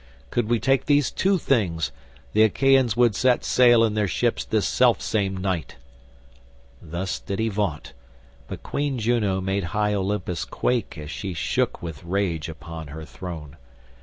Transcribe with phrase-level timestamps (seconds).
[0.31, 1.91] Could we take these two things,
[2.33, 5.75] the Achaeans would set sail in their ships this self same night."
[6.81, 7.93] Thus did he vaunt,
[8.47, 13.57] but Queen Juno made high Olympus quake as she shook with rage upon her throne.